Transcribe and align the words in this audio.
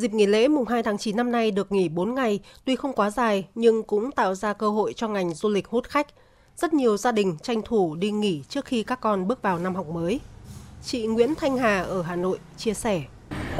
Dịp 0.00 0.12
nghỉ 0.12 0.26
lễ 0.26 0.48
mùng 0.48 0.66
2 0.66 0.82
tháng 0.82 0.98
9 0.98 1.16
năm 1.16 1.32
nay 1.32 1.50
được 1.50 1.72
nghỉ 1.72 1.88
4 1.88 2.14
ngày, 2.14 2.40
tuy 2.64 2.76
không 2.76 2.92
quá 2.92 3.10
dài 3.10 3.44
nhưng 3.54 3.82
cũng 3.82 4.12
tạo 4.12 4.34
ra 4.34 4.52
cơ 4.52 4.70
hội 4.70 4.92
cho 4.92 5.08
ngành 5.08 5.34
du 5.34 5.48
lịch 5.48 5.68
hút 5.68 5.84
khách. 5.84 6.06
Rất 6.56 6.74
nhiều 6.74 6.96
gia 6.96 7.12
đình 7.12 7.36
tranh 7.42 7.62
thủ 7.62 7.94
đi 7.94 8.10
nghỉ 8.10 8.42
trước 8.48 8.64
khi 8.64 8.82
các 8.82 9.00
con 9.00 9.28
bước 9.28 9.42
vào 9.42 9.58
năm 9.58 9.74
học 9.74 9.88
mới. 9.88 10.20
Chị 10.84 11.06
Nguyễn 11.06 11.34
Thanh 11.34 11.56
Hà 11.56 11.82
ở 11.82 12.02
Hà 12.02 12.16
Nội 12.16 12.38
chia 12.56 12.74
sẻ. 12.74 13.02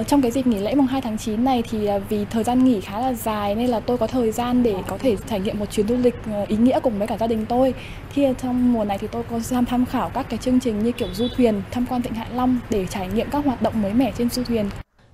Trong 0.06 0.22
cái 0.22 0.30
dịp 0.30 0.46
nghỉ 0.46 0.58
lễ 0.58 0.74
mùng 0.74 0.86
2 0.86 1.00
tháng 1.00 1.18
9 1.18 1.44
này 1.44 1.62
thì 1.70 1.86
à, 1.86 1.98
vì 1.98 2.24
thời 2.24 2.44
gian 2.44 2.64
nghỉ 2.64 2.80
khá 2.80 3.00
là 3.00 3.12
dài 3.12 3.54
nên 3.54 3.70
là 3.70 3.80
tôi 3.80 3.98
có 3.98 4.06
thời 4.06 4.32
gian 4.32 4.62
để 4.62 4.74
có 4.88 4.98
thể 4.98 5.16
trải 5.28 5.40
nghiệm 5.40 5.58
một 5.58 5.70
chuyến 5.70 5.88
du 5.88 5.96
lịch 5.96 6.14
à, 6.26 6.44
ý 6.48 6.56
nghĩa 6.56 6.80
cùng 6.82 6.98
với 6.98 7.06
cả 7.06 7.16
gia 7.18 7.26
đình 7.26 7.46
tôi. 7.48 7.74
Thì 8.14 8.26
trong 8.42 8.72
mùa 8.72 8.84
này 8.84 8.98
thì 8.98 9.06
tôi 9.06 9.22
có 9.30 9.40
tham 9.50 9.64
tham 9.64 9.86
khảo 9.86 10.10
các 10.14 10.26
cái 10.28 10.38
chương 10.38 10.60
trình 10.60 10.82
như 10.84 10.92
kiểu 10.92 11.08
du 11.14 11.28
thuyền, 11.36 11.62
tham 11.70 11.86
quan 11.88 12.02
Vịnh 12.02 12.14
Hạ 12.14 12.26
Long 12.34 12.58
để 12.70 12.86
trải 12.86 13.08
nghiệm 13.08 13.30
các 13.30 13.44
hoạt 13.44 13.62
động 13.62 13.82
mới 13.82 13.94
mẻ 13.94 14.12
trên 14.18 14.30
du 14.30 14.44
thuyền. 14.44 14.70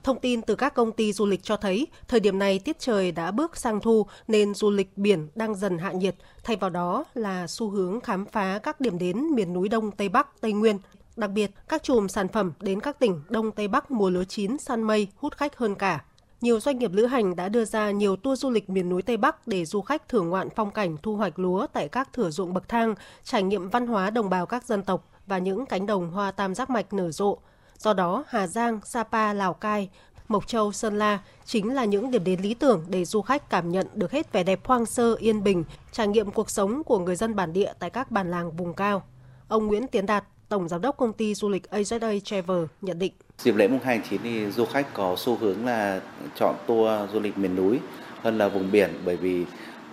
Thông 0.07 0.20
tin 0.20 0.43
từ 0.43 0.54
các 0.54 0.75
công 0.75 0.93
ty 0.93 1.12
du 1.12 1.27
lịch 1.27 1.43
cho 1.43 1.57
thấy, 1.57 1.86
thời 2.09 2.20
điểm 2.20 2.38
này 2.38 2.59
tiết 2.59 2.79
trời 2.79 3.12
đã 3.12 3.30
bước 3.30 3.56
sang 3.56 3.80
thu 3.80 4.06
nên 4.29 4.55
du 4.55 4.70
lịch 4.70 4.98
biển 4.98 5.29
đang 5.34 5.55
dần 5.55 5.79
hạ 5.79 5.92
nhiệt, 5.92 6.16
thay 6.45 6.56
vào 6.56 6.70
đó 6.70 7.05
là 7.15 7.46
xu 7.46 7.70
hướng 7.70 8.01
khám 8.01 8.27
phá 8.27 8.59
các 8.62 8.80
điểm 8.80 8.98
đến 8.98 9.27
miền 9.34 9.52
núi 9.52 9.69
Đông 9.69 9.91
Tây 9.91 10.09
Bắc, 10.09 10.41
Tây 10.41 10.52
Nguyên. 10.52 10.79
Đặc 11.16 11.30
biệt, 11.30 11.51
các 11.69 11.82
chùm 11.82 12.06
sản 12.06 12.29
phẩm 12.29 12.52
đến 12.60 12.80
các 12.80 12.98
tỉnh 12.98 13.20
Đông 13.29 13.52
Tây 13.52 13.69
Bắc 13.69 13.91
mùa 13.91 14.10
lúa 14.10 14.24
chín 14.24 14.59
săn 14.59 14.82
mây 14.82 15.09
hút 15.16 15.37
khách 15.37 15.56
hơn 15.56 15.74
cả. 15.74 16.05
Nhiều 16.41 16.60
doanh 16.60 16.79
nghiệp 16.79 16.91
lữ 16.95 17.07
hành 17.07 17.37
đã 17.37 17.48
đưa 17.48 17.65
ra 17.65 17.91
nhiều 17.91 18.16
tour 18.16 18.41
du 18.41 18.51
lịch 18.51 18.70
miền 18.70 18.88
núi 18.88 19.02
Tây 19.02 19.16
Bắc 19.16 19.48
để 19.48 19.65
du 19.65 19.80
khách 19.80 20.09
thưởng 20.09 20.29
ngoạn 20.29 20.48
phong 20.57 20.70
cảnh 20.70 20.96
thu 21.02 21.16
hoạch 21.16 21.38
lúa 21.38 21.66
tại 21.73 21.88
các 21.88 22.12
thửa 22.12 22.30
ruộng 22.30 22.54
bậc 22.54 22.68
thang, 22.68 22.95
trải 23.24 23.43
nghiệm 23.43 23.68
văn 23.68 23.87
hóa 23.87 24.10
đồng 24.10 24.30
bào 24.30 24.46
các 24.46 24.65
dân 24.65 24.82
tộc 24.82 25.09
và 25.27 25.38
những 25.38 25.66
cánh 25.66 25.87
đồng 25.87 26.10
hoa 26.10 26.30
tam 26.30 26.54
giác 26.54 26.70
mạch 26.70 26.93
nở 26.93 27.10
rộ. 27.10 27.38
Do 27.79 27.93
đó, 27.93 28.25
Hà 28.29 28.47
Giang, 28.47 28.80
Sapa, 28.85 29.33
Lào 29.33 29.55
Cai 29.55 29.89
Mộc 30.29 30.47
Châu, 30.47 30.73
Sơn 30.73 30.98
La 30.98 31.19
chính 31.45 31.75
là 31.75 31.85
những 31.85 32.11
điểm 32.11 32.25
đến 32.25 32.41
lý 32.41 32.55
tưởng 32.55 32.85
để 32.89 33.05
du 33.05 33.23
khách 33.23 33.51
cảm 33.51 33.73
nhận 33.73 33.87
được 33.95 34.12
hết 34.12 34.33
vẻ 34.33 34.43
đẹp 34.45 34.61
hoang 34.65 34.87
sơ, 34.87 35.16
yên 35.18 35.43
bình, 35.43 35.65
trải 35.93 36.09
nghiệm 36.09 36.30
cuộc 36.30 36.51
sống 36.51 36.85
của 36.85 36.99
người 36.99 37.16
dân 37.16 37.37
bản 37.37 37.52
địa 37.52 37.73
tại 37.79 37.91
các 37.91 38.10
bản 38.10 38.30
làng 38.30 38.51
vùng 38.51 38.74
cao. 38.74 39.02
Ông 39.49 39.66
Nguyễn 39.66 39.87
Tiến 39.87 40.07
Đạt, 40.07 40.24
Tổng 40.49 40.68
Giám 40.68 40.80
đốc 40.80 40.96
Công 40.96 41.13
ty 41.13 41.35
Du 41.35 41.49
lịch 41.49 41.63
AZA 41.71 42.21
Travel 42.21 42.65
nhận 42.83 42.99
định. 42.99 43.13
Dịp 43.38 43.57
lễ 43.57 43.68
mùng 43.68 43.80
2 43.85 44.01
chín 44.11 44.21
thì 44.24 44.51
du 44.51 44.65
khách 44.66 44.95
có 44.95 45.15
xu 45.18 45.37
hướng 45.37 45.66
là 45.66 46.01
chọn 46.35 46.55
tour 46.66 47.11
du 47.13 47.21
lịch 47.21 47.38
miền 47.38 47.57
núi 47.57 47.80
hơn 48.23 48.38
là 48.38 48.49
vùng 48.49 48.73
biển 48.73 48.90
bởi 49.05 49.16
vì 49.16 49.45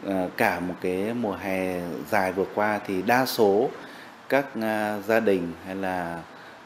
à, 0.07 0.27
cả 0.37 0.59
một 0.59 0.73
cái 0.81 1.13
mùa 1.13 1.35
hè 1.35 1.81
dài 2.11 2.31
vừa 2.31 2.45
qua 2.55 2.79
thì 2.87 3.01
đa 3.01 3.25
số 3.25 3.69
các 4.29 4.45
à, 4.61 4.99
gia 5.07 5.19
đình 5.19 5.53
hay 5.65 5.75
là 5.75 6.21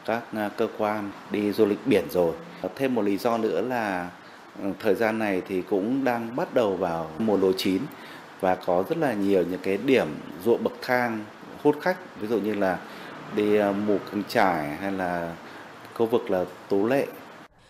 các 0.08 0.22
à, 0.32 0.50
cơ 0.56 0.68
quan 0.78 1.10
đi 1.30 1.52
du 1.52 1.66
lịch 1.66 1.86
biển 1.86 2.04
rồi. 2.10 2.32
Thêm 2.76 2.94
một 2.94 3.02
lý 3.02 3.18
do 3.18 3.38
nữa 3.38 3.60
là 3.60 4.10
ừ, 4.62 4.68
thời 4.80 4.94
gian 4.94 5.18
này 5.18 5.42
thì 5.48 5.62
cũng 5.62 6.04
đang 6.04 6.36
bắt 6.36 6.54
đầu 6.54 6.76
vào 6.76 7.10
mùa 7.18 7.36
lúa 7.36 7.52
chín 7.56 7.82
và 8.40 8.54
có 8.54 8.84
rất 8.88 8.98
là 8.98 9.12
nhiều 9.12 9.44
những 9.50 9.60
cái 9.62 9.76
điểm 9.76 10.06
ruộng 10.44 10.64
bậc 10.64 10.72
thang 10.82 11.24
hút 11.62 11.76
khách 11.80 11.96
ví 12.20 12.28
dụ 12.28 12.38
như 12.38 12.54
là 12.54 12.78
đi 13.36 13.56
à, 13.56 13.72
mù 13.72 13.98
căng 14.12 14.22
trải 14.28 14.68
hay 14.76 14.92
là 14.92 15.34
khu 15.94 16.06
vực 16.06 16.30
là 16.30 16.44
tú 16.68 16.86
lệ 16.86 17.06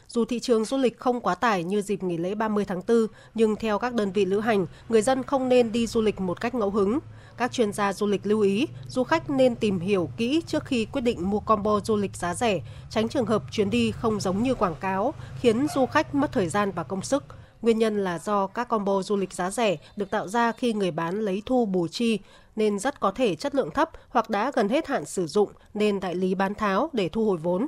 dù 0.08 0.24
thị 0.24 0.40
trường 0.40 0.64
du 0.64 0.76
lịch 0.76 0.98
không 0.98 1.20
quá 1.20 1.34
tải 1.34 1.64
như 1.64 1.82
dịp 1.82 2.02
nghỉ 2.02 2.16
lễ 2.16 2.34
30 2.34 2.64
tháng 2.64 2.80
4, 2.88 3.06
nhưng 3.34 3.56
theo 3.56 3.78
các 3.78 3.94
đơn 3.94 4.12
vị 4.12 4.24
lữ 4.24 4.40
hành, 4.40 4.66
người 4.88 5.02
dân 5.02 5.22
không 5.22 5.48
nên 5.48 5.72
đi 5.72 5.86
du 5.86 6.00
lịch 6.00 6.20
một 6.20 6.40
cách 6.40 6.54
ngẫu 6.54 6.70
hứng. 6.70 6.98
Các 7.36 7.52
chuyên 7.52 7.72
gia 7.72 7.92
du 7.92 8.06
lịch 8.06 8.26
lưu 8.26 8.40
ý, 8.40 8.66
du 8.88 9.04
khách 9.04 9.30
nên 9.30 9.56
tìm 9.56 9.80
hiểu 9.80 10.10
kỹ 10.16 10.42
trước 10.46 10.64
khi 10.64 10.84
quyết 10.84 11.00
định 11.00 11.30
mua 11.30 11.40
combo 11.40 11.80
du 11.84 11.96
lịch 11.96 12.16
giá 12.16 12.34
rẻ, 12.34 12.60
tránh 12.90 13.08
trường 13.08 13.26
hợp 13.26 13.42
chuyến 13.50 13.70
đi 13.70 13.90
không 13.90 14.20
giống 14.20 14.42
như 14.42 14.54
quảng 14.54 14.74
cáo, 14.80 15.14
khiến 15.40 15.66
du 15.74 15.86
khách 15.86 16.14
mất 16.14 16.32
thời 16.32 16.48
gian 16.48 16.70
và 16.70 16.82
công 16.82 17.02
sức. 17.02 17.24
Nguyên 17.62 17.78
nhân 17.78 18.04
là 18.04 18.18
do 18.18 18.46
các 18.46 18.68
combo 18.68 19.02
du 19.02 19.16
lịch 19.16 19.32
giá 19.32 19.50
rẻ 19.50 19.76
được 19.96 20.10
tạo 20.10 20.28
ra 20.28 20.52
khi 20.52 20.72
người 20.72 20.90
bán 20.90 21.20
lấy 21.20 21.42
thu 21.46 21.66
bù 21.66 21.88
chi, 21.88 22.18
nên 22.56 22.78
rất 22.78 23.00
có 23.00 23.10
thể 23.10 23.34
chất 23.34 23.54
lượng 23.54 23.70
thấp 23.70 23.90
hoặc 24.08 24.30
đã 24.30 24.52
gần 24.54 24.68
hết 24.68 24.86
hạn 24.86 25.04
sử 25.04 25.26
dụng 25.26 25.50
nên 25.74 26.00
đại 26.00 26.14
lý 26.14 26.34
bán 26.34 26.54
tháo 26.54 26.90
để 26.92 27.08
thu 27.08 27.26
hồi 27.26 27.36
vốn. 27.36 27.66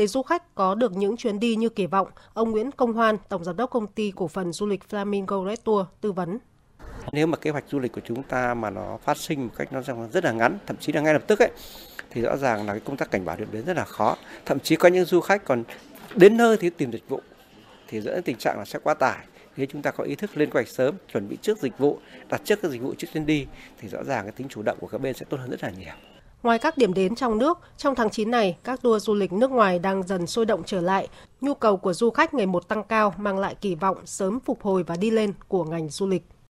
Để 0.00 0.06
du 0.06 0.22
khách 0.22 0.54
có 0.54 0.74
được 0.74 0.96
những 0.96 1.16
chuyến 1.16 1.40
đi 1.40 1.56
như 1.56 1.68
kỳ 1.68 1.86
vọng, 1.86 2.08
ông 2.34 2.50
Nguyễn 2.50 2.70
Công 2.70 2.92
Hoan, 2.92 3.16
Tổng 3.28 3.44
Giám 3.44 3.56
đốc 3.56 3.70
Công 3.70 3.86
ty 3.86 4.12
Cổ 4.16 4.28
phần 4.28 4.52
Du 4.52 4.66
lịch 4.66 4.80
Flamingo 4.90 5.48
Red 5.48 5.58
Tour 5.64 5.86
tư 6.00 6.12
vấn. 6.12 6.38
Nếu 7.12 7.26
mà 7.26 7.36
kế 7.36 7.50
hoạch 7.50 7.64
du 7.68 7.78
lịch 7.78 7.92
của 7.92 8.00
chúng 8.04 8.22
ta 8.22 8.54
mà 8.54 8.70
nó 8.70 8.98
phát 9.04 9.16
sinh 9.16 9.46
một 9.46 9.52
cách 9.56 9.72
nó 9.72 9.82
rất 10.12 10.24
là 10.24 10.32
ngắn, 10.32 10.58
thậm 10.66 10.76
chí 10.76 10.92
là 10.92 11.00
ngay 11.00 11.12
lập 11.12 11.22
tức 11.26 11.38
ấy, 11.38 11.50
thì 12.10 12.20
rõ 12.20 12.36
ràng 12.36 12.66
là 12.66 12.72
cái 12.72 12.80
công 12.80 12.96
tác 12.96 13.10
cảnh 13.10 13.24
báo 13.24 13.36
điểm 13.36 13.48
đến 13.52 13.64
rất 13.64 13.76
là 13.76 13.84
khó. 13.84 14.16
Thậm 14.46 14.60
chí 14.60 14.76
có 14.76 14.88
những 14.88 15.04
du 15.04 15.20
khách 15.20 15.44
còn 15.44 15.64
đến 16.14 16.36
nơi 16.36 16.56
thì 16.56 16.70
tìm 16.70 16.92
dịch 16.92 17.08
vụ 17.08 17.20
thì 17.88 18.00
dẫn 18.00 18.14
đến 18.14 18.24
tình 18.24 18.38
trạng 18.38 18.58
là 18.58 18.64
sẽ 18.64 18.78
quá 18.82 18.94
tải. 18.94 19.26
Nếu 19.56 19.66
chúng 19.70 19.82
ta 19.82 19.90
có 19.90 20.04
ý 20.04 20.14
thức 20.14 20.36
lên 20.36 20.48
kế 20.48 20.52
hoạch 20.52 20.68
sớm, 20.68 20.94
chuẩn 21.12 21.28
bị 21.28 21.36
trước 21.42 21.58
dịch 21.58 21.78
vụ, 21.78 21.98
đặt 22.28 22.40
trước 22.44 22.62
các 22.62 22.70
dịch 22.70 22.82
vụ 22.82 22.94
trước 22.98 23.08
chuyến 23.12 23.26
đi 23.26 23.46
thì 23.78 23.88
rõ 23.88 24.04
ràng 24.04 24.24
cái 24.24 24.32
tính 24.32 24.48
chủ 24.48 24.62
động 24.62 24.78
của 24.80 24.88
các 24.88 25.00
bên 25.00 25.14
sẽ 25.14 25.26
tốt 25.28 25.36
hơn 25.40 25.50
rất 25.50 25.62
là 25.62 25.70
nhiều. 25.70 25.94
Ngoài 26.42 26.58
các 26.58 26.78
điểm 26.78 26.94
đến 26.94 27.14
trong 27.14 27.38
nước, 27.38 27.58
trong 27.76 27.94
tháng 27.94 28.10
9 28.10 28.30
này, 28.30 28.56
các 28.64 28.82
tour 28.82 29.04
du 29.04 29.14
lịch 29.14 29.32
nước 29.32 29.50
ngoài 29.50 29.78
đang 29.78 30.02
dần 30.02 30.26
sôi 30.26 30.46
động 30.46 30.62
trở 30.66 30.80
lại. 30.80 31.08
Nhu 31.40 31.54
cầu 31.54 31.76
của 31.76 31.92
du 31.92 32.10
khách 32.10 32.34
ngày 32.34 32.46
một 32.46 32.68
tăng 32.68 32.84
cao 32.84 33.14
mang 33.18 33.38
lại 33.38 33.54
kỳ 33.60 33.74
vọng 33.74 33.96
sớm 34.04 34.40
phục 34.40 34.62
hồi 34.62 34.82
và 34.82 34.96
đi 34.96 35.10
lên 35.10 35.32
của 35.48 35.64
ngành 35.64 35.88
du 35.88 36.06
lịch. 36.06 36.22